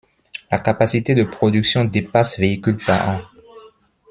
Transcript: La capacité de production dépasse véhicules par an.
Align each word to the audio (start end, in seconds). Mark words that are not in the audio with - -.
La 0.49 0.57
capacité 0.57 1.13
de 1.13 1.23
production 1.23 1.85
dépasse 1.85 2.39
véhicules 2.39 2.83
par 2.83 3.07
an. 3.07 3.21